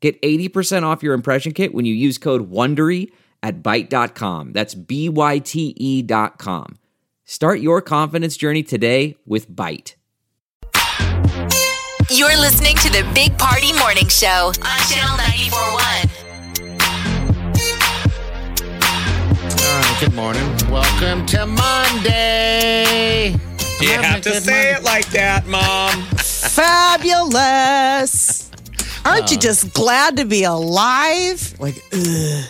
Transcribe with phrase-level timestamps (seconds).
[0.00, 3.10] Get 80% off your impression kit when you use code WONDERY
[3.42, 4.52] at Byte.com.
[4.52, 6.78] That's B-Y-T-E dot com.
[7.24, 9.94] Start your confidence journey today with Byte.
[12.10, 16.78] You're listening to the Big Party Morning Show on Channel 941.
[19.60, 20.56] All right, good morning.
[20.70, 23.32] Welcome to Monday.
[23.80, 26.02] You have to say it like that, Mom.
[26.16, 28.37] Fabulous.
[29.08, 31.54] Aren't you um, just glad to be alive?
[31.58, 32.44] Like, ugh.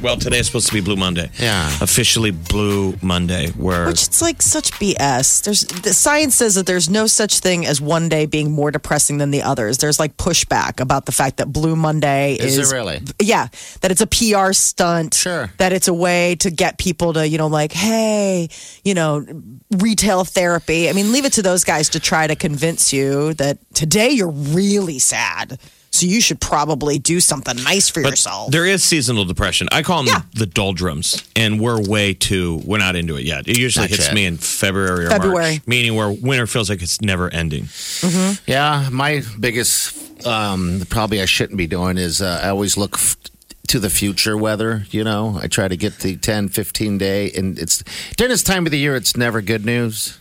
[0.00, 1.30] Well, today's supposed to be Blue Monday.
[1.38, 1.68] Yeah.
[1.80, 5.44] Officially Blue Monday, where Which it's like such BS.
[5.44, 9.18] There's the science says that there's no such thing as one day being more depressing
[9.18, 9.78] than the others.
[9.78, 13.00] There's like pushback about the fact that Blue Monday Is is, it really?
[13.20, 13.48] Yeah,
[13.80, 15.14] that it's a PR stunt.
[15.14, 15.52] Sure.
[15.58, 18.48] That it's a way to get people to, you know, like, hey,
[18.84, 19.24] you know,
[19.70, 20.88] retail therapy.
[20.88, 24.30] I mean, leave it to those guys to try to convince you that today you're
[24.30, 25.60] really sad.
[25.94, 28.50] So you should probably do something nice for but yourself.
[28.50, 29.68] there is seasonal depression.
[29.70, 30.22] I call them Yeah.
[30.32, 32.62] the, the doldrums, and we're way too.
[32.64, 33.46] We're not into it yet.
[33.46, 34.14] It usually Not hits yet.
[34.14, 35.50] me in February or February.
[35.52, 37.68] March, meaning where winter feels like it's never ending.
[38.46, 43.16] Yeah, my biggest um, probably I shouldn't be doing is uh, I always look f-
[43.68, 44.86] to the future weather.
[44.90, 47.84] You know, I try to get the 10, 15 day, and it's
[48.16, 48.96] during this time of the year.
[48.96, 50.18] It's never good news.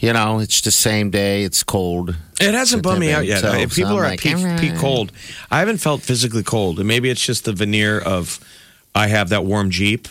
[0.00, 1.42] You know, it's the same day.
[1.44, 2.16] It's cold.
[2.40, 3.42] It hasn't bummed me out yet.
[3.42, 4.60] So- if people I'm are like, at peak, all right.
[4.60, 5.12] peak cold,
[5.50, 8.40] I haven't felt physically cold, and maybe it's just the veneer of
[8.94, 10.08] I have that warm Jeep.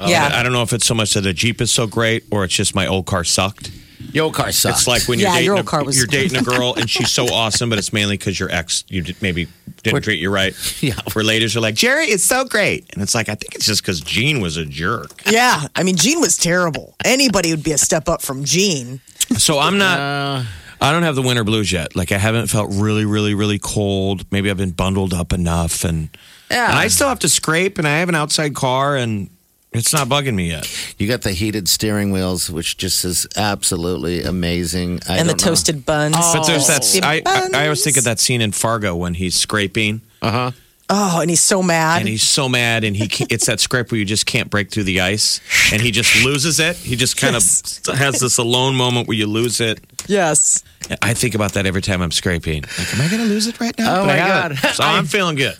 [0.00, 0.26] yeah.
[0.32, 2.42] Uh, I don't know if it's so much that the Jeep is so great, or
[2.44, 3.70] it's just my old car sucked.
[4.12, 4.78] Your old car sucks.
[4.78, 6.72] It's like when you're Yeah, dating your a, old car was- you're dating a girl
[6.74, 9.48] and she's so awesome, but it's mainly because your ex you did, maybe
[9.82, 10.54] didn't treat you right.
[10.82, 10.94] Yeah.
[11.12, 13.82] Where ladies are like, Jerry is so great, and it's like I think it's just
[13.82, 15.20] because Gene was a jerk.
[15.30, 16.94] Yeah, I mean, Gene was terrible.
[17.04, 19.00] Anybody would be a step up from Gene.
[19.36, 19.98] So I'm not.
[20.00, 20.44] Uh,
[20.80, 21.96] I don't have the winter blues yet.
[21.96, 24.24] Like I haven't felt really, really, really cold.
[24.30, 26.08] Maybe I've been bundled up enough, and
[26.50, 26.70] Yeah.
[26.70, 29.28] and I still have to scrape, and I have an outside car, and
[29.72, 30.66] it's not bugging me yet.
[30.98, 35.00] you got the heated steering wheels, which just is absolutely amazing.
[35.08, 35.50] I and the don't know.
[35.50, 36.16] toasted buns.
[36.16, 36.84] But there's that.
[37.02, 40.00] I, I I always think of that scene in Fargo when he's scraping.
[40.22, 40.52] Uh-huh.
[40.90, 42.00] Oh, and he's so mad.
[42.00, 44.84] and he's so mad and he it's that scrape where you just can't break through
[44.84, 45.40] the ice
[45.72, 47.80] and he just loses it he just kind Yes.
[47.88, 50.62] of has this alone moment where you lose it yes.
[51.02, 53.76] i think about that every time i'm scraping like am i gonna lose it right
[53.78, 54.62] now Oh, But my haven't.
[54.62, 54.74] God.
[54.74, 55.56] so i'm feeling good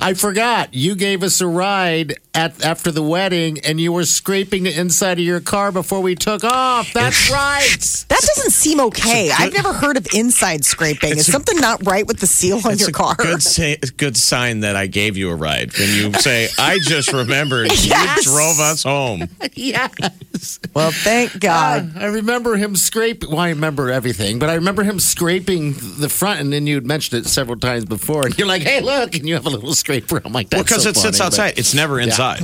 [0.00, 0.72] I forgot.
[0.72, 5.18] You gave us a ride at after the wedding, and you were scraping the inside
[5.18, 6.90] of your car before we took off.
[6.94, 7.76] That's right.
[8.08, 9.30] That doesn't seem okay.
[9.30, 11.18] I've never heard of inside scraping.
[11.18, 13.14] Is something not right with the seal on it's your a car?
[13.16, 17.12] good, say, good sign that i gave you a ride when you say i just
[17.12, 18.24] remembered Yes.
[18.24, 20.60] you drove us home yes.
[20.74, 21.92] well, thank God.
[21.94, 23.28] Ah, I remember him scraping.
[23.28, 27.24] Well, I remember everything, but I remember him scraping the front, and then you'd mentioned
[27.24, 28.26] it several times before.
[28.26, 30.20] And you're like, "Hey, look!" And you have a little scraper.
[30.24, 32.42] I'm like, "That's well because so it sits outside but it's never inside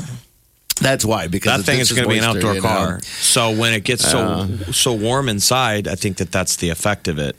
[0.80, 2.68] That's why because that thing is going to be an outdoor you know?
[2.68, 4.46] car so when it gets so uh.
[4.72, 7.36] so warm inside i think that that's the effect of it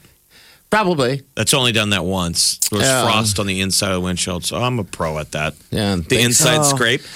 [0.69, 1.21] Probably.
[1.35, 2.59] That's only done that once.
[2.69, 3.03] There's Yeah.
[3.03, 5.53] frost on the inside of the windshield, so I'm a pro at that.
[5.71, 5.95] Yeah.
[5.95, 6.75] The thanks- inside Oh.
[6.75, 7.01] scrape.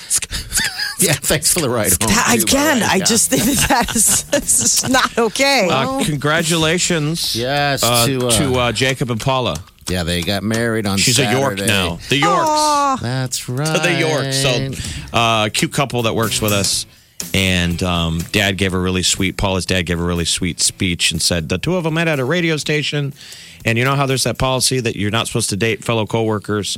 [1.02, 1.14] Yeah.
[1.14, 2.10] Thanks for the ride home.
[2.14, 2.86] That- too, by the again, way.
[2.86, 3.04] I Yeah.
[3.06, 5.66] just think that that is, this is not okay.
[5.72, 9.56] Uh, congratulations Yes, uh, to, uh, to uh, Jacob and Paula.
[9.88, 10.98] Yeah, they got married on.
[10.98, 11.68] She's a York Saturday.
[11.68, 12.00] now.
[12.10, 13.02] The Yorks.
[13.02, 13.76] That's right.
[13.76, 14.34] To the York.
[14.34, 16.86] So, uh, cute couple that works with us.
[17.34, 21.22] And um, dad gave a really sweet, Paula's dad gave a really sweet speech and
[21.22, 23.14] said the two of them met at a radio station.
[23.66, 26.78] And you know how there's that policy that you're not supposed to date fellow coworkers?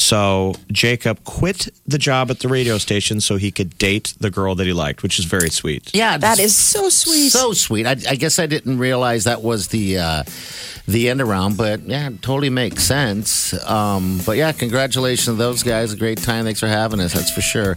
[0.00, 4.54] So Jacob quit the job at the radio station so he could date the girl
[4.54, 5.90] that he liked, which is very sweet.
[5.94, 7.28] Yeah, that is so sweet.
[7.30, 7.86] so sweet.
[7.86, 10.22] I, I guess I didn't realize that was the uh,
[10.88, 13.52] the end around, but yeah, it totally makes sense.
[13.68, 15.92] Um, but yeah, congratulations to those guys.
[15.92, 16.44] A great time.
[16.46, 17.12] Thanks for having us.
[17.12, 17.76] That's for sure.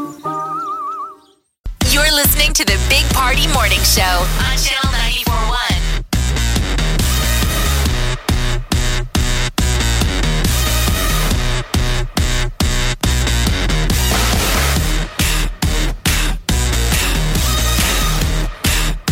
[2.41, 5.57] Listening to the Big Party Morning Show on Channel 941.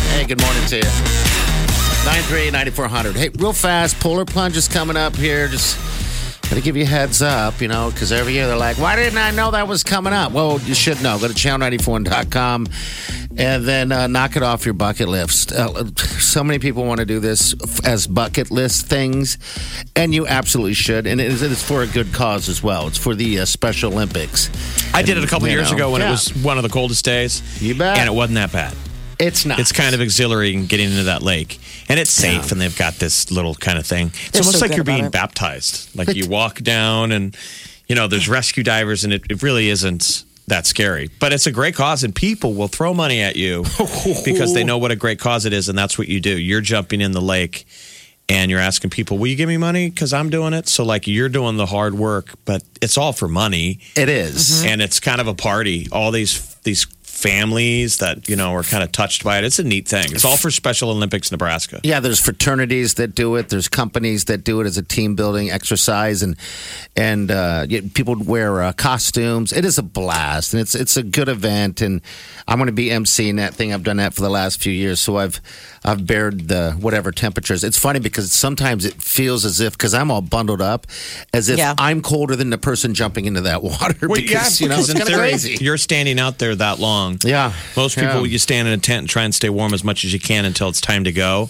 [0.09, 0.81] Hey, good morning to you.
[2.49, 3.15] 938-9400.
[3.15, 5.47] Hey, real fast, polar plunge is coming up here.
[5.47, 5.77] Just
[6.49, 9.19] gotta give you a heads up, you know, because every year they're like, why didn't
[9.19, 10.31] I know that was coming up?
[10.31, 11.19] Well, you should know.
[11.19, 12.67] Go to channel94.com
[13.37, 15.51] and then uh, knock it off your bucket list.
[15.51, 17.53] Uh, so many people want to do this
[17.85, 19.37] as bucket list things,
[19.95, 21.05] and you absolutely should.
[21.05, 22.87] And it is, it is for a good cause as well.
[22.87, 24.49] It's for the uh, Special Olympics.
[24.93, 26.07] I did it a couple years know, ago when yeah.
[26.07, 27.61] it was one of the coldest days.
[27.61, 27.99] You bet.
[27.99, 28.75] And it wasn't that bad.
[29.19, 29.59] It's not.
[29.59, 31.59] It's kind of exhilarating getting into that lake.
[31.89, 34.07] And it's safe, and they've got this little kind of thing.
[34.07, 35.11] It's They're almost so like you're being it.
[35.11, 35.95] baptized.
[35.95, 37.35] Like you walk down, and,
[37.87, 41.09] you know, there's rescue divers, and it, it really isn't that scary.
[41.19, 43.63] But it's a great cause, and people will throw money at you
[44.25, 46.37] because they know what a great cause it is, and that's what you do.
[46.37, 47.65] You're jumping in the lake.
[48.31, 49.89] And you're asking people, will you give me money?
[49.89, 50.67] Because I'm doing it.
[50.69, 54.63] So, like, you're doing the hard work, but it's all for money It is.
[54.63, 55.87] and it's kind of a party.
[55.91, 56.85] All these these
[57.19, 59.43] families that you know are kind of touched by it.
[59.43, 60.05] It's a neat thing.
[60.11, 61.81] It's all for Special Olympics Nebraska.
[61.83, 63.49] Yeah, there's fraternities that do it.
[63.49, 66.37] There's companies that do it as a team building exercise, and
[66.95, 69.51] and uh, people wear uh, costumes.
[69.51, 71.81] It is a blast, and it's it's a good event.
[71.81, 72.01] And
[72.47, 73.73] I'm going to be emceeing that thing.
[73.73, 75.41] I've done that for the last few years, so I've
[75.83, 77.63] I've bared the whatever temperatures.
[77.63, 80.87] It's funny because sometimes it feels as if because I'm all bundled up,
[81.33, 81.73] as if Yeah.
[81.77, 84.07] I'm colder than the person jumping into that water.
[84.07, 85.57] because you know it's in kind of theory, crazy.
[85.63, 87.08] You're standing out there that long.
[87.23, 88.31] Yeah, Most people, Yeah.
[88.31, 90.45] you stand in a tent and try and stay warm as much as you can
[90.45, 91.49] until it's time to go.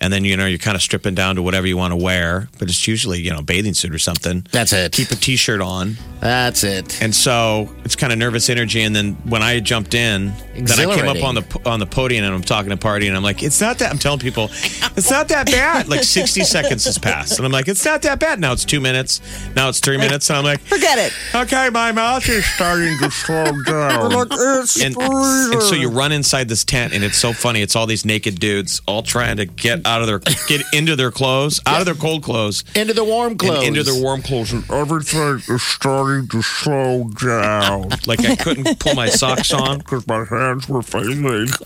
[0.00, 2.48] And then, you know, you're kind of stripping down to whatever you want to wear.
[2.58, 4.46] But it's usually, you know, bathing suit or something.
[4.52, 4.92] That's it.
[4.92, 5.96] Keep a t shirt on.
[6.20, 7.00] That's it.
[7.02, 8.82] And so it's kind of nervous energy.
[8.82, 12.24] And then when I jumped in, then I came up on the on the podium
[12.24, 13.90] and I'm talking to party and I'm like, it's not that.
[13.90, 15.88] I'm telling people, it's not that bad.
[15.88, 18.40] Like 60 seconds has passed, and I'm like, it's not that bad.
[18.40, 19.20] Now it's two minutes.
[19.54, 21.12] Now it's three minutes, and I'm like, Forget it.
[21.34, 24.12] okay, my mouth is starting to slow down.
[24.12, 27.62] And, and so you run inside this tent, and it's so funny.
[27.62, 31.10] It's all these naked dudes all trying to get out of their get into their
[31.10, 33.58] clothes, out of their cold clothes, Into the warm clothes.
[33.66, 34.52] and into their warm clothes.
[34.52, 37.88] And everything is starting to slow down.
[38.06, 41.48] Like I couldn't pull my socks on because my hands were failing.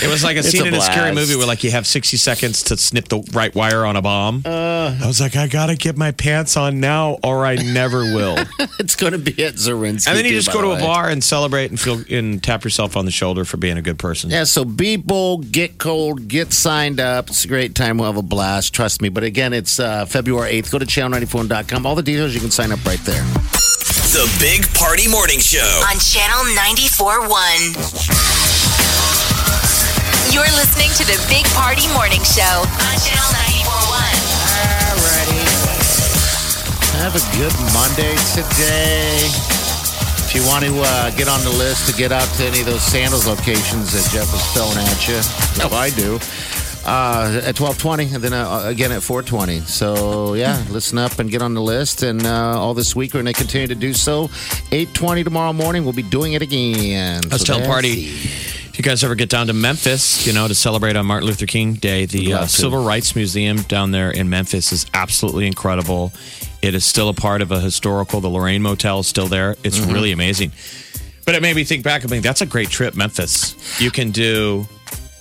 [0.00, 1.86] It was like a It's scene a in a scary movie where like you have
[1.86, 4.42] 60 seconds to snip the right wire on a bomb.
[4.44, 4.96] Uh.
[5.00, 8.36] I was like, I gotta get my pants on now, or I never will.
[8.78, 10.06] It's going to be at Zorinsky.
[10.08, 10.80] and then you too, just go the to a way.
[10.80, 13.98] bar and celebrate and feel and tap yourself on the shoulder for being a good
[13.98, 14.30] person.
[14.30, 17.28] Yeah, so be bold, get cold, get signed up.
[17.28, 17.98] It's a great time.
[17.98, 18.72] We'll have a blast.
[18.74, 19.08] Trust me.
[19.08, 20.70] But again, it's uh, February 8th.
[20.72, 21.86] Go to channel94.com.
[21.86, 23.22] All the details, you can sign up right there.
[24.12, 25.58] The Big Party Morning Show.
[25.90, 27.28] on Channel 94.1.
[30.32, 33.30] You're listening to the Big Party Morning Show on Channel
[33.64, 34.38] 94.1.
[36.98, 39.57] Have a good Monday today.
[40.28, 42.66] If you want to uh, get on the list to get out to any of
[42.66, 45.20] those sandals locations that Jeff was throwing at you,
[45.58, 46.18] no, I do.
[46.84, 49.60] Uh, at twelve twenty, and then uh, again at four twenty.
[49.60, 52.02] So yeah, listen up and get on the list.
[52.02, 54.28] And uh, all this week we're going to continue to do so.
[54.70, 57.22] Eight twenty tomorrow morning, we'll be doing it again.
[57.30, 60.54] Was So that's Party, if you guys ever get down to Memphis, you know, to
[60.54, 62.46] celebrate on Martin Luther King Day, the uh.
[62.46, 66.12] Civil Rights Museum down there in Memphis is absolutely incredible.
[66.62, 68.20] It is still a part of a historical.
[68.20, 69.56] The Lorraine Motel is still there.
[69.62, 69.92] It's Mm-hmm.
[69.92, 70.52] really amazing.
[71.24, 72.04] But it made me think back.
[72.04, 73.54] I mean, that's a great trip, Memphis.
[73.80, 74.66] You can do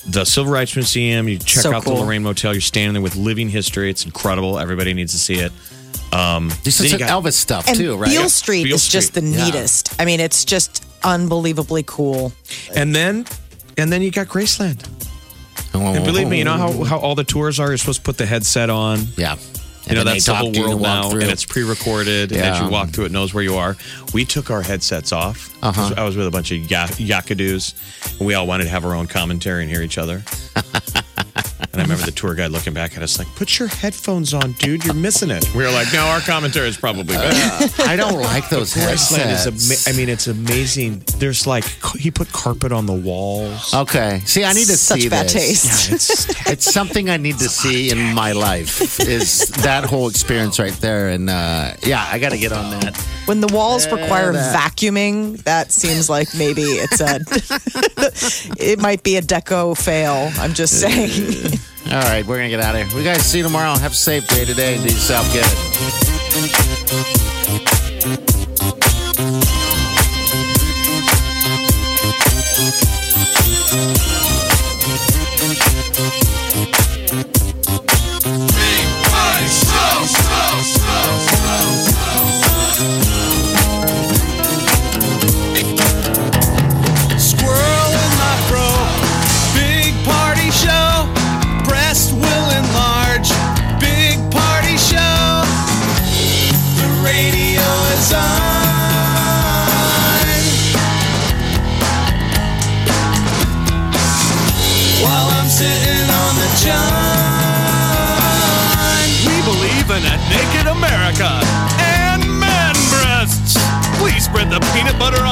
[0.07, 1.27] the Civil Rights Museum.
[1.27, 1.95] You check So out cool.
[1.97, 2.53] the Lorraine Motel.
[2.53, 3.89] You're standing there with living history.
[3.89, 4.57] It's incredible.
[4.57, 5.51] Everybody needs to see it.
[6.13, 8.09] Um, This then is you got- Elvis stuff And too, right?
[8.09, 9.45] Beale Street Beale is just the Street, yeah.
[9.45, 9.93] neatest.
[9.99, 12.31] I mean, it's just unbelievably cool.
[12.73, 13.25] and then,
[13.77, 14.87] and then you got Graceland.
[15.73, 17.67] And believe me, you know how, how all the tours are?
[17.67, 19.05] You're supposed to put the headset on.
[19.17, 19.35] Yeah.
[19.89, 21.21] You know, that's the whole world now, through.
[21.21, 22.31] and it's pre-recorded.
[22.31, 23.75] And as you walk through, it knows where you are.
[24.13, 25.55] We took our headsets off.
[25.63, 25.93] Uh-huh.
[25.97, 27.73] I was with a bunch of ya- yakadoos,
[28.19, 30.23] and we all wanted to have our own commentary and hear each other.
[31.77, 34.53] and I remember the tour guide looking back at us like, "Put your headphones on,
[34.53, 34.83] dude.
[34.83, 38.49] You're missing it." We were like, "No, our commentary is probably better." I don't like
[38.49, 39.87] those Graceland is headsets.
[39.87, 41.03] ama- I mean, it's amazing.
[41.19, 41.65] There's like
[41.99, 43.73] he put carpet on the walls.
[43.73, 44.21] Okay.
[44.25, 45.33] See, I need to Such see bad this.
[45.33, 45.91] taste.
[45.91, 48.99] It's It's something I need to see in my life.
[49.01, 51.09] Is that whole experience right there?
[51.09, 52.97] And uh, yeah, I got to get on that.
[53.25, 57.19] When the walls require vacuuming, that seems like maybe it's a
[58.57, 60.31] it might be a deco fail.
[60.39, 61.59] I'm just saying.
[61.89, 62.97] All right, we're gonna get out of here.
[62.97, 63.77] We guys see you tomorrow.
[63.77, 64.75] Have a safe day today.
[64.75, 67.36] Do yourself good.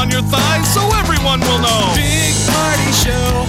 [0.06, 1.94] On your thighs so everyone will know.
[1.96, 3.46] Big party show.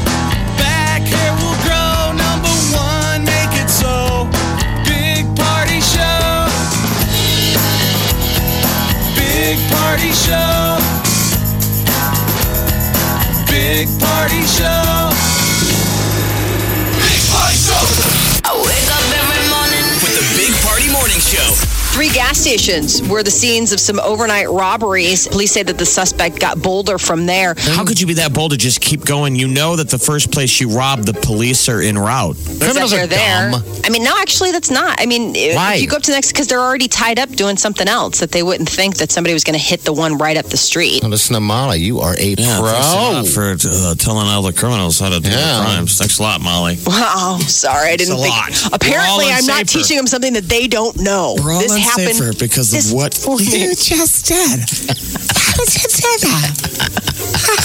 [0.57, 2.17] Back hair will grow.
[2.17, 4.29] Number one, make it so.
[4.89, 6.49] Big party show.
[9.17, 10.81] Big party show.
[13.53, 15.13] Big party show.
[17.05, 17.85] Big party show.
[18.49, 19.85] I wake up every morning.
[20.01, 21.86] With the Big Party Morning Show.
[21.97, 25.27] Three gas stations were the scenes of some overnight robberies.
[25.29, 27.55] Police say that the suspect got bolder from there.
[27.57, 29.35] How could you be that bold to just keep going?
[29.35, 32.37] You know that the first place you robbed, the police are en route.
[32.39, 33.51] Except they're there.
[33.83, 35.01] I mean, no, actually, that's not.
[35.01, 35.77] I mean, if- Why?
[35.77, 38.21] if you go up to the next, because they're already tied up doing something else,
[38.21, 40.59] that they wouldn't think that somebody was going to hit the one right up the
[40.59, 41.03] street.
[41.03, 41.81] Now, listen to Molly.
[41.81, 42.73] You are a Yeah, pro.
[42.73, 45.37] thanks for uh, telling all the criminals how to do Yeah.
[45.37, 45.97] their crimes.
[45.97, 46.77] Thanks a lot, Molly.
[46.87, 48.35] Wow, sorry, I didn't a think.
[48.35, 48.75] lot.
[48.75, 51.37] Apparently, I'm not teaching them something that they don't know.
[51.43, 53.47] We're this happened unsafer because this of what morning.
[53.49, 54.61] you just did.
[54.61, 57.57] How did you do that?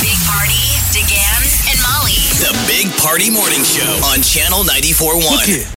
[0.00, 2.16] Big Party, DeGan, and Molly.
[2.40, 5.66] The Big Party Morning Show on Channel 94.1.